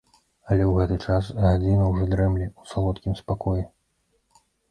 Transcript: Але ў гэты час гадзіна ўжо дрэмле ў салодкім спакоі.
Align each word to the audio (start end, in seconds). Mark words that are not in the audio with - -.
Але 0.53 0.63
ў 0.67 0.71
гэты 0.77 0.95
час 1.07 1.27
гадзіна 1.43 1.83
ўжо 1.91 2.07
дрэмле 2.15 2.47
ў 2.47 2.61
салодкім 2.71 3.13
спакоі. 3.23 3.63